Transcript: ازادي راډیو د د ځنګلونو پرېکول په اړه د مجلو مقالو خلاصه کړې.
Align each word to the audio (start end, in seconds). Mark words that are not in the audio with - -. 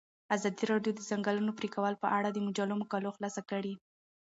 ازادي 0.35 0.63
راډیو 0.71 0.91
د 0.95 0.97
د 0.97 1.01
ځنګلونو 1.09 1.51
پرېکول 1.59 1.93
په 1.99 2.07
اړه 2.17 2.29
د 2.31 2.37
مجلو 2.47 2.73
مقالو 2.81 3.15
خلاصه 3.15 3.41
کړې. 3.49 3.73